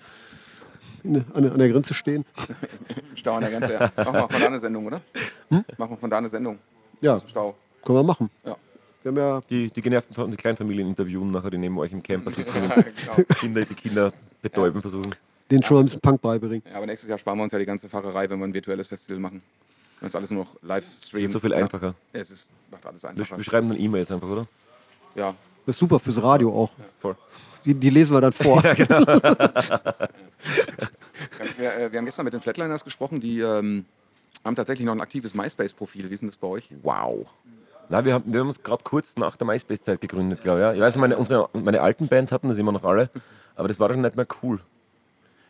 [1.04, 2.24] In, an, an der Grenze stehen.
[3.10, 3.92] Im Stau an der Grenze, ja.
[3.96, 5.00] Machen wir von da eine Sendung, oder?
[5.50, 6.58] Machen wir von da eine Sendung.
[7.00, 7.54] Ja, Aus dem Stau.
[7.84, 8.30] können wir machen.
[8.44, 8.56] Ja.
[9.02, 12.30] Wir haben ja Die, die genervten die Kleinfamilien interviewen nachher, die neben euch im Camper
[12.30, 12.74] sitzen Ja,
[13.16, 13.34] genau.
[13.34, 15.12] Kinder, die Kinder betäuben versuchen.
[15.50, 16.62] den schon mal ein bisschen Punk beibringen.
[16.70, 18.86] ja, aber nächstes Jahr sparen wir uns ja die ganze Fahrerei, wenn wir ein virtuelles
[18.86, 19.42] Festival machen.
[20.02, 21.26] Wenn es alles nur noch live streamen.
[21.26, 21.94] ist so viel einfacher.
[22.12, 23.36] Ja, es ist, macht alles Wir, einfacher.
[23.36, 24.46] wir schreiben dann E-Mails einfach, oder?
[25.14, 25.32] Ja,
[25.64, 26.70] Das ist super fürs Radio auch.
[27.00, 27.14] Voll.
[27.64, 28.60] Die, die lesen wir dann vor.
[31.56, 33.84] Wir, äh, wir haben gestern mit den Flatliners gesprochen, die ähm,
[34.44, 36.10] haben tatsächlich noch ein aktives MySpace-Profil.
[36.10, 36.70] Wie ist denn das bei euch?
[36.82, 37.26] Wow.
[37.88, 40.64] Nein, wir haben, wir haben uns gerade kurz nach der MySpace-Zeit gegründet, glaube ich.
[40.64, 40.74] Ja.
[40.74, 43.10] Ich weiß, meine, unsere, meine alten Bands hatten das immer noch alle,
[43.54, 44.60] aber das war dann nicht mehr cool.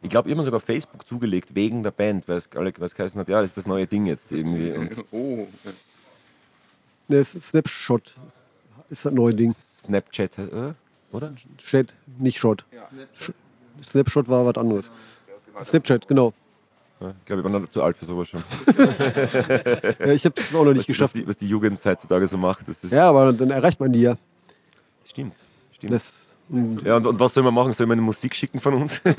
[0.04, 2.86] Ich glaube, ich habe mir sogar Facebook zugelegt wegen der Band, weil es, alle- weil
[2.86, 4.72] es geheißen hat, ja, das ist das neue Ding jetzt irgendwie.
[4.72, 5.46] Und Oh,
[7.08, 8.14] Ne, Snapshot.
[8.90, 9.54] Ist das neue Ding.
[9.54, 10.72] Snapchat, äh,
[11.12, 11.32] oder?
[11.58, 12.64] Chat, nicht Shot.
[13.20, 13.32] Sch-
[13.90, 14.90] Snapshot war was anderes.
[15.64, 16.32] Snapchat, genau.
[17.00, 18.42] Ja, ich glaube, ich war noch zu alt für sowas schon.
[19.98, 21.14] Ja, ich habe es auch noch nicht was, geschafft.
[21.16, 22.92] die, was die Jugend heutzutage so macht, das ist.
[22.92, 24.16] Ja, aber dann erreicht man die ja.
[25.04, 25.42] Stimmt.
[25.74, 25.92] stimmt.
[25.92, 26.12] Das,
[26.84, 27.72] ja, und, und was soll man machen?
[27.72, 29.00] Soll man eine Musik schicken von uns?
[29.04, 29.14] was,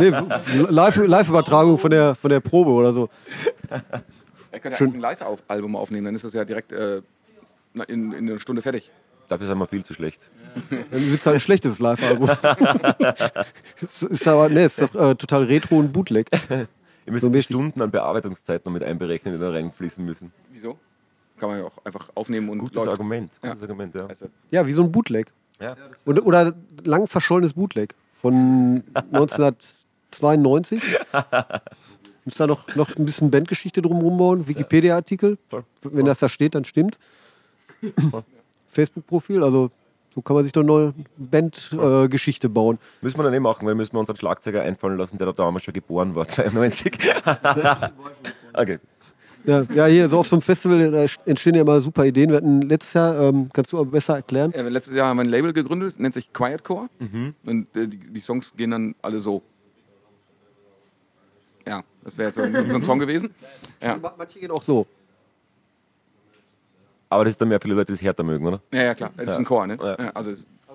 [0.00, 0.08] nee,
[0.68, 3.08] Live- Live-Übertragung von, der, von der Probe oder so.
[4.50, 4.94] Er könnte Schön.
[4.94, 7.02] ein Live-Album aufnehmen, dann ist das ja direkt äh,
[7.88, 8.90] in, in einer Stunde fertig.
[9.28, 10.30] Dafür sind wir viel zu schlecht.
[10.70, 12.28] Dann wird es halt ein schlechtes Live-Album.
[13.80, 16.28] Es ist aber, ne, es ist doch äh, total retro und Bootleg.
[17.06, 17.40] Ihr müsst So.
[17.42, 20.32] Stunden an Bearbeitungszeit noch mit einberechnen, die da reinfließen müssen.
[21.42, 22.90] Kann man ja auch einfach aufnehmen und Gutes läuft.
[22.90, 23.32] Argument.
[23.42, 23.48] Ja.
[23.48, 24.06] Gutes Argument, ja.
[24.06, 25.32] Also, Ja, wie so ein Bootleg.
[25.60, 25.74] ja.
[26.06, 30.80] Oder, oder lang verschollenes Bootleg von 1992.
[32.24, 35.36] Muss da noch, noch ein bisschen Bandgeschichte drumherum bauen, Wikipedia-Artikel.
[35.82, 37.00] Wenn das da steht, dann stimmt.
[38.70, 39.72] Facebook-Profil, also
[40.14, 42.78] so kann man sich doch eine neue Bandgeschichte äh, bauen.
[43.00, 45.64] Müssen wir dann eh machen, weil müssen wir unseren Schlagzeuger einfallen lassen, der da damals
[45.64, 46.96] schon geboren war, 92.
[48.54, 48.78] okay.
[49.44, 52.30] Ja, ja, hier so auf so einem Festival da entstehen ja immer super Ideen.
[52.30, 54.52] Wir hatten letztes Jahr, ähm, kannst du aber besser erklären?
[54.52, 56.88] äh, letztes Jahr haben wir ein Label gegründet, nennt sich Quietcore.
[57.00, 57.34] Mhm.
[57.44, 59.42] Und äh, die, die Songs gehen dann alle so.
[61.66, 63.34] Ja, das wäre jetzt so, ein- so ein Song gewesen.
[63.80, 64.86] Ja, Manche gehen auch so.
[67.08, 68.60] Aber das ist dann mehr für die Leute, die es härter mögen, oder?
[68.72, 69.10] ja, ja klar.
[69.16, 69.76] Das ist ein Chor, ne?
[69.80, 69.96] Ja.
[69.98, 70.32] Ja, also,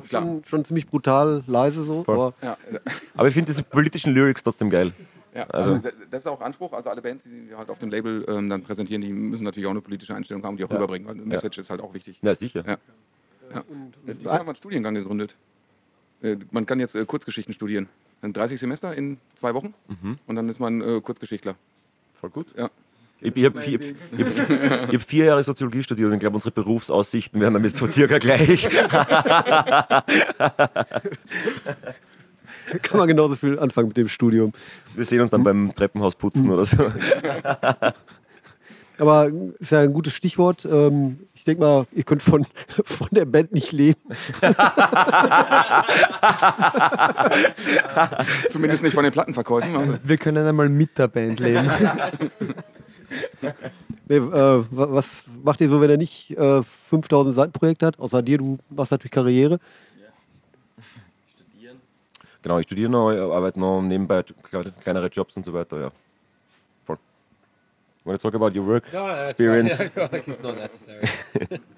[0.08, 0.22] klar.
[0.22, 2.04] Schon, schon ziemlich brutal leise so.
[2.06, 2.80] Aber Ja, äh,
[3.16, 4.92] Aber ich finde diese politischen Lyrics trotzdem geil.
[5.38, 5.44] Ja.
[5.50, 6.74] Also- Also, das ist auch Anspruch.
[6.74, 9.68] Also alle Bands, die wir halt auf dem Label ähm, dann präsentieren, die müssen natürlich
[9.68, 11.08] auch eine politische Einstellung haben, die auch rüberbringen.
[11.08, 12.20] Weil eine Message ist halt auch wichtig.
[12.22, 12.64] Ja, sicher.
[12.68, 12.78] Ja.
[13.54, 13.64] Ja.
[14.08, 15.36] Dieses Jahr haben wir einen Studiengang gegründet.
[16.22, 17.88] Äh, Man kann jetzt äh, Kurzgeschichten studieren.
[18.22, 19.74] Dann 30 Semester in zwei Wochen
[20.26, 21.56] und dann ist man äh, Kurzgeschichtler.
[22.20, 22.48] Voll gut.
[22.58, 22.70] Ja.
[23.22, 23.80] Ich, ich habe vier,
[24.18, 28.18] hab, hab vier Jahre Soziologie studiert und ich glaube, unsere Berufsaussichten wären damit so circa
[28.20, 28.68] gleich.
[32.82, 34.52] kann man genauso viel anfangen mit dem Studium.
[34.96, 36.78] Wir sehen uns dann beim Treppenhaus putzen oder so.
[39.00, 40.66] Aber ist ja ein gutes Stichwort.
[40.66, 42.46] Ähm, ich denke mal, ihr könnt von,
[42.84, 44.00] von der Band nicht leben.
[48.50, 49.76] Zumindest nicht von den Plattenverkäufen.
[49.76, 51.70] Also, Wir können einmal mit der Band leben.
[54.10, 58.00] Nee, äh, wa- was macht ihr so, wenn er nicht äh, 5000 Seiten Projekt hat?
[58.00, 59.60] Außer dir, du machst natürlich Karriere.
[62.48, 65.90] Genau, ich studiere noch, ich arbeite noch nebenbei kle- kleinere Jobs und so weiter, ja.
[66.86, 66.98] Voll.
[68.06, 68.86] Want to talk about your work
[69.28, 69.78] experience?
[69.78, 71.06] it's not necessary.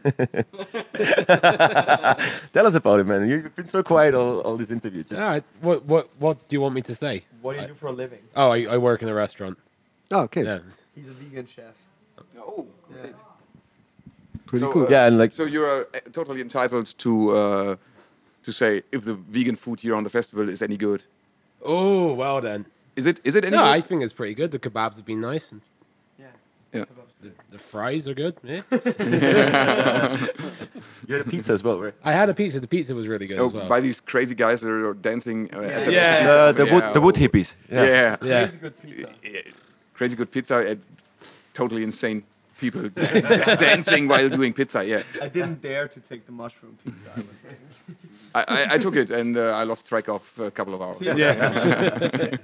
[2.54, 3.28] Tell us about it, man.
[3.28, 5.08] You've been so quiet all, all these interviews.
[5.08, 7.24] Just- Yeah, what what what do you want me to say?
[7.42, 8.20] What do you do for a living?
[8.36, 9.58] Oh, I, I work in a restaurant.
[10.12, 10.44] Oh, okay.
[10.44, 10.60] Yeah.
[10.94, 11.74] He's a vegan chef.
[12.38, 13.16] oh, great.
[14.46, 14.84] Pretty So, cool.
[14.86, 17.76] uh, Yeah, and like So you're uh, totally entitled to uh,
[18.50, 21.02] to say if the vegan food here on the festival is any good.
[21.62, 22.66] Oh, well then.
[22.96, 23.20] Is it?
[23.24, 24.50] Is it any No, I think it's pretty good.
[24.52, 25.52] The kebabs have been nice.
[25.52, 25.62] And
[26.74, 26.86] Yeah.
[27.22, 28.36] the, the fries are good.
[28.44, 28.62] Yeah.
[31.08, 31.94] you had a pizza as well, right?
[32.04, 32.60] I had a pizza.
[32.60, 33.68] The pizza was really good Oh, as well.
[33.76, 35.50] by these crazy guys that are dancing.
[35.54, 36.00] Uh, at the, Yeah.
[36.02, 37.56] at Uh, the, the wood, the wood hippies.
[37.72, 37.84] Yeah.
[37.84, 38.16] Yeah.
[38.22, 38.28] yeah.
[38.42, 38.48] yeah.
[38.62, 39.10] good pizza.
[39.94, 40.56] Crazy good pizza.
[40.70, 40.82] And
[41.54, 42.24] totally insane
[42.60, 42.90] people
[43.70, 44.84] dancing while doing pizza.
[44.86, 45.04] Yeah.
[45.22, 47.08] I didn't dare to take the mushroom pizza.
[48.36, 51.02] I I, I, took it and uh, I lost track of a couple of hours.
[51.02, 51.52] Yeah.
[51.54, 52.40] mushroom.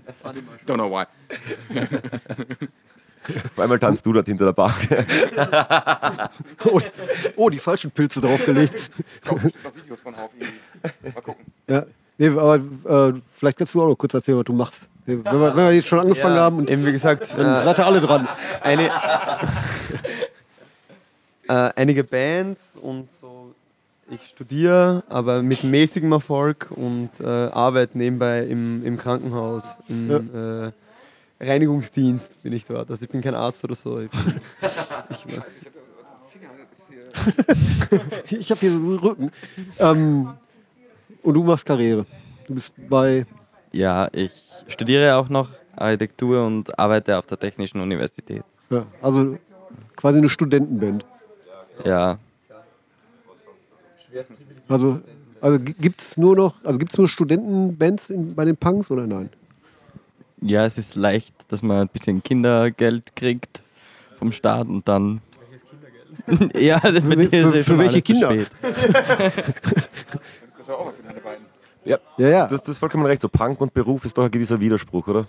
[0.66, 1.06] Don't know why.
[3.28, 4.76] Auf einmal tanzt du dort hinter der Bar.
[6.66, 6.82] Oh,
[7.36, 8.90] oh, die falschen Pilze draufgelegt.
[9.22, 10.32] Bestimmt noch Videos von auf.
[10.38, 11.14] irgendwie.
[11.14, 11.46] Mal gucken.
[11.68, 11.86] ja.
[12.18, 14.88] Nee, aber äh, vielleicht kannst du auch noch kurz erzählen, was du machst.
[15.06, 17.80] Wenn wir, wenn wir jetzt schon angefangen haben und eben wie gesagt, dann äh, seid
[17.80, 18.28] ihr alle dran.
[18.62, 18.90] eine,
[21.48, 23.35] äh, einige Bands und so.
[24.08, 30.72] Ich studiere, aber mit mäßigem Erfolg und äh, arbeite nebenbei im, im Krankenhaus, im äh,
[31.40, 32.90] Reinigungsdienst bin ich dort.
[32.90, 34.00] Also ich bin kein Arzt oder so.
[34.00, 34.36] Ich bin,
[35.10, 35.60] ich mach's.
[38.30, 39.32] Ich habe hier so einen Rücken.
[39.80, 40.30] Ähm,
[41.24, 42.06] und du machst Karriere.
[42.48, 43.26] Du bist bei.
[43.72, 44.32] Ja, ich
[44.68, 48.44] studiere auch noch Architektur und arbeite auf der Technischen Universität.
[48.70, 49.38] Ja, also
[49.96, 51.06] quasi eine Studentenband.
[51.84, 52.20] Ja,
[54.68, 55.02] Also,
[55.42, 59.06] also gibt es nur noch, also gibt es nur Studentenbands in, bei den Punks oder
[59.08, 59.30] nein?
[60.42, 63.62] ja, es ist leicht, dass man ein bisschen Kindergeld kriegt
[64.18, 65.22] vom Staat und dann
[66.56, 68.32] ja, für, Für- für- für welche Kinder?
[68.32, 68.50] spät.
[70.58, 71.46] Das war auch für deine beiden.
[71.84, 72.48] Ja, Ja, ja.
[72.48, 73.22] Das, das ist vollkommen recht.
[73.22, 75.28] So Punk und Beruf ist doch ein gewisser Widerspruch, oder?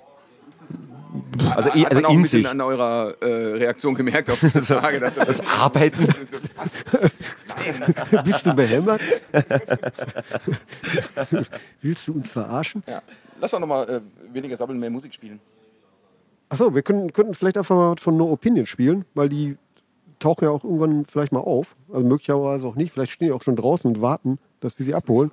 [1.54, 2.48] Also, Hat man also auch ein in bisschen sich.
[2.50, 6.08] an eurer äh, Reaktion gemerkt auf diese Frage, dass das, Das Arbeiten.
[6.56, 6.84] Was?
[7.48, 8.24] Nein.
[8.24, 9.00] Bist du behämmert?
[11.82, 12.82] Willst du uns verarschen?
[12.86, 13.02] Ja.
[13.40, 14.00] Lass doch nochmal äh,
[14.34, 15.40] weniger sabbeln, mehr Musik spielen.
[16.48, 19.56] Achso, wir können, könnten vielleicht einfach mal was von No Opinion spielen, weil die
[20.18, 21.76] tauchen ja auch irgendwann vielleicht mal auf.
[21.92, 22.92] Also möglicherweise auch nicht.
[22.92, 25.30] Vielleicht stehen die auch schon draußen und warten, dass wir sie abholen.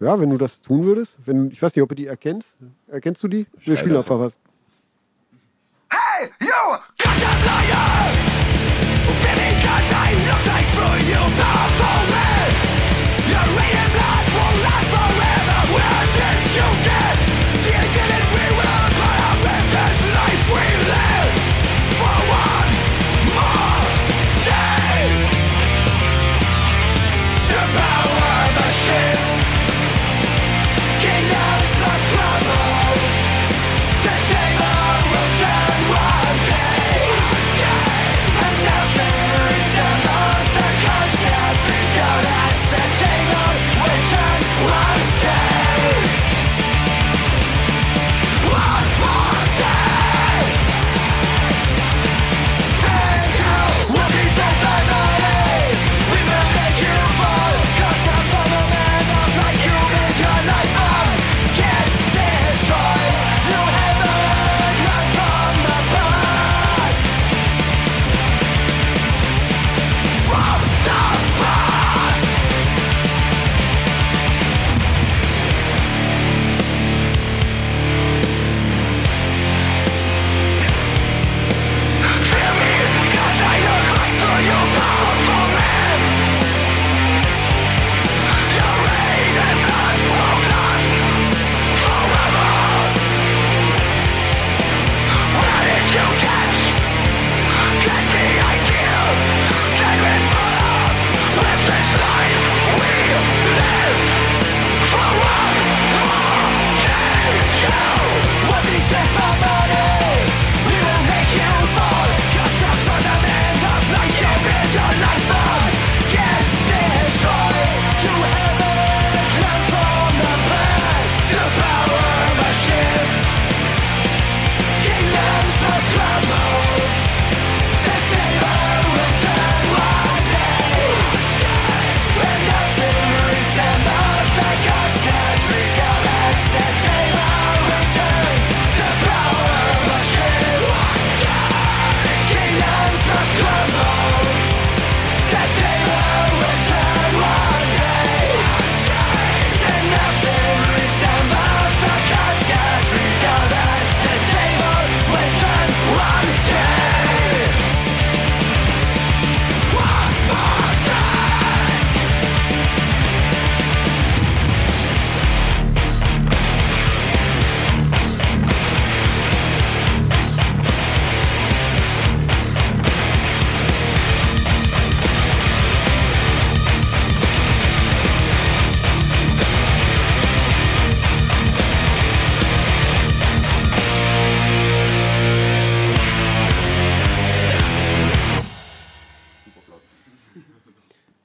[0.00, 1.16] Ja, wenn du das tun würdest.
[1.24, 2.56] Wenn, ich weiß nicht, ob du die erkennst.
[2.88, 3.46] Erkennst du die?
[3.58, 4.36] Wir spielen einfach was.
[6.24, 8.16] Hey, you goddamn liar!
[9.20, 11.20] Feeling cause I look like through you,
[11.76, 12.32] for me!
[13.28, 15.60] Your rain blood will last forever.
[15.74, 16.83] Where did you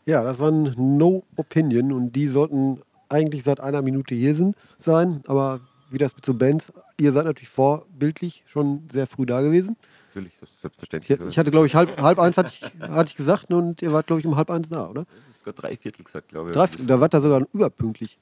[0.09, 5.21] Ja, das waren No Opinion und die sollten eigentlich seit einer Minute hier sind, sein.
[5.27, 5.59] Aber
[5.91, 9.77] wie das mit so Bands, ihr seid natürlich vorbildlich schon sehr früh da gewesen.
[10.07, 11.19] Natürlich, selbstverständlich.
[11.19, 13.93] Ich, ich hatte, glaube ich, halb, halb eins hatte ich, hatte ich gesagt und ihr
[13.93, 15.05] wart, glaube ich, um halb eins da, oder?
[15.05, 16.55] Das ist sogar drei Viertel gesagt, glaube ich.
[16.55, 18.17] Drei, da wart ihr sogar überpünktlich.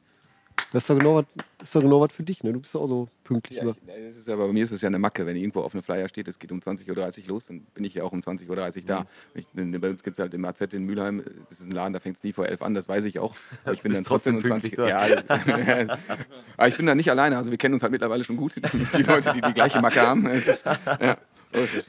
[0.73, 1.25] Das ist doch genau was,
[1.63, 2.51] ist doch genau was für dich, ne?
[2.51, 3.57] Du bist doch auch so pünktlich.
[3.59, 3.75] Ja, ich,
[4.09, 5.25] das ist, aber bei mir ist es ja eine Macke.
[5.25, 6.89] Wenn irgendwo auf einem Flyer steht, es geht um 20.30
[7.21, 9.05] Uhr los, dann bin ich ja auch um 20.30 Uhr da.
[9.33, 11.93] Ich, bin- bei uns gibt es halt im AZ in Mülheim, das ist ein Laden,
[11.93, 13.35] da fängt es nie vor 11 an, das weiß ich auch.
[13.63, 15.23] Aber ich bin dann trotzdem um trotzdem 20 ja,
[16.57, 18.55] Aber ich bin da nicht alleine, also wir kennen uns halt mittlerweile schon gut,
[18.97, 20.25] die Leute, die die gleiche Macke haben.
[20.27, 21.17] Es ist, ja,
[21.53, 21.85] es.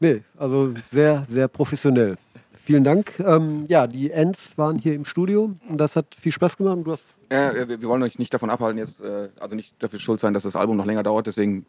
[0.00, 2.18] Nee, also sehr, sehr professionell.
[2.66, 3.20] Vielen Dank.
[3.20, 6.78] Ähm, ja, die Ends waren hier im Studio und das hat viel Spaß gemacht.
[6.78, 9.54] Und du hast Ja, äh, wir wir wollen euch nicht davon abhalten, jetzt, äh, also
[9.54, 11.64] nicht dafür schuld sein, dass das Album noch länger dauert, deswegen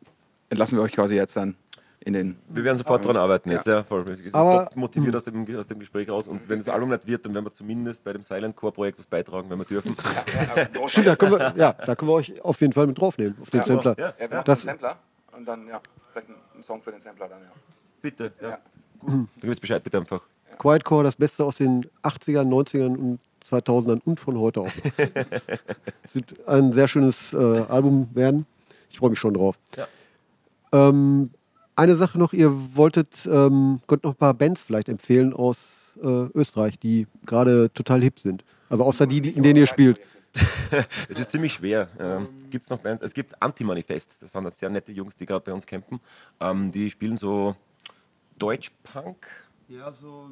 [0.50, 1.56] entlassen wir euch quasi jetzt dann
[2.00, 2.36] in den.
[2.50, 3.84] Wir werden sofort dran arbeiten jetzt, ja.
[3.84, 4.10] voll.
[4.12, 6.28] Ich bin Aber- motiviert aus dem, aus dem Gespräch raus.
[6.28, 8.98] Und wenn das Album nicht wird, dann werden wir zumindest bei dem Silent Core Projekt
[8.98, 9.96] was beitragen, wenn wir dürfen.
[10.88, 13.52] Stimmt, da können wir, ja, da können wir euch auf jeden Fall mit draufnehmen, auf
[13.52, 13.96] den Sampler.
[14.00, 14.98] Ja, Ja, wir machen Das- einen Sampler
[15.38, 15.80] und dann, ja,
[16.12, 17.50] vielleicht einen Song für den Sampler dann, ja.
[18.02, 18.32] bitte.
[18.42, 18.50] Ja.
[18.50, 18.58] Ja.
[18.98, 19.28] Gut.
[19.40, 20.22] Du gibst Bescheid bitte einfach.
[20.58, 24.72] Quietcore, das Beste aus den 80ern, 90ern und 2000ern und von heute auch.
[26.04, 28.46] Es wird ein sehr schönes äh, Album werden.
[28.90, 29.58] Ich freue mich schon drauf.
[29.76, 29.88] Ja.
[30.72, 31.32] Ähm,
[31.76, 36.08] eine Sache noch, ihr wolltet, ähm, könnt noch ein paar Bands vielleicht empfehlen aus äh,
[36.34, 38.44] Österreich, die gerade total hip sind.
[38.70, 40.00] Also außer die, die in denen ihr spielt.
[41.10, 41.88] Es ist ziemlich schwer.
[42.00, 43.04] Ähm, gibt es noch Bands?
[43.04, 44.22] Es gibt Anti-Manifest.
[44.22, 46.00] Das sind sehr nette Jungs, die gerade bei uns campen.
[46.40, 47.56] Ähm, die spielen so
[48.38, 49.26] Deutsch-Punk.
[49.68, 50.30] Ja, so,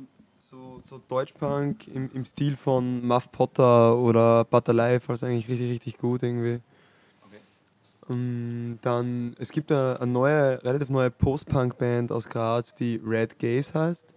[0.56, 5.70] so, so Deutschpunk im, im Stil von Muff Potter oder Butter Life, also eigentlich richtig,
[5.70, 6.60] richtig gut irgendwie.
[8.10, 13.74] Ähm, dann, es gibt eine, eine neue, relativ neue Post-Punk-Band aus Graz, die Red Gaze
[13.74, 14.14] heißt.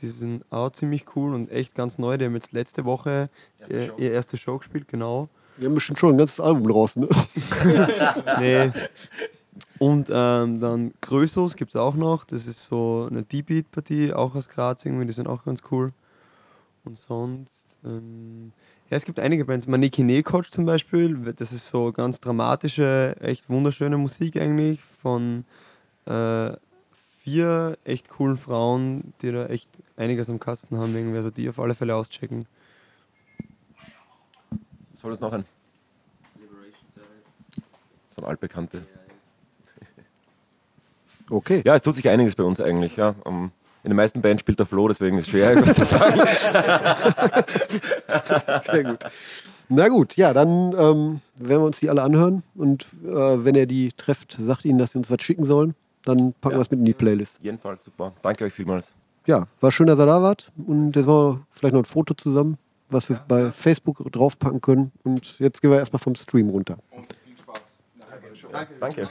[0.00, 2.16] Die sind auch ziemlich cool und echt ganz neu.
[2.16, 3.28] Die haben jetzt letzte Woche
[3.68, 5.28] ihr, ihr erste Show gespielt, genau.
[5.58, 7.02] Die haben bestimmt schon ein ganzes Album draußen.
[7.02, 7.08] Ne?
[8.40, 8.72] Nee.
[9.78, 12.24] Und ähm, dann Größos gibt es auch noch.
[12.24, 15.06] Das ist so eine D-Beat-Partie, auch aus Graz irgendwie.
[15.06, 15.92] Die sind auch ganz cool.
[16.84, 18.52] Und sonst, ähm,
[18.90, 19.66] ja, es gibt einige Bands.
[19.66, 21.32] Maniki Nekoc zum Beispiel.
[21.32, 25.44] Das ist so ganz dramatische, echt wunderschöne Musik eigentlich von
[26.06, 26.52] äh,
[27.22, 30.94] vier echt coolen Frauen, die da echt einiges am Kasten haben.
[30.94, 31.16] Irgendwie.
[31.16, 32.46] Also die auf alle Fälle auschecken.
[34.94, 35.44] Soll es noch ein?
[38.14, 38.86] So ein altbekannte.
[41.30, 41.62] Okay.
[41.64, 42.96] Ja, es tut sich einiges bei uns eigentlich.
[42.96, 43.14] Ja.
[43.24, 43.50] Ähm,
[43.82, 46.20] in den meisten Bands spielt der Flo, deswegen ist es schwer, etwas zu sagen.
[48.64, 49.04] Sehr gut.
[49.68, 52.42] Na gut, ja, dann ähm, werden wir uns die alle anhören.
[52.54, 53.08] Und äh,
[53.44, 55.74] wenn ihr die trefft, sagt ihnen, dass sie uns was schicken sollen.
[56.04, 56.58] Dann packen Ja.
[56.58, 57.38] wir es mit in die Playlist.
[57.42, 58.12] Jedenfalls super.
[58.22, 58.92] Danke euch vielmals.
[59.26, 60.52] Ja, war schön, dass ihr da wart.
[60.66, 62.58] Und jetzt machen wir vielleicht noch ein Foto zusammen,
[62.90, 64.92] was wir bei Facebook draufpacken können.
[65.02, 66.76] Und jetzt gehen wir erstmal vom Stream runter.
[66.90, 67.76] Und viel Spaß
[68.30, 68.48] der Show.
[68.80, 69.08] Danke.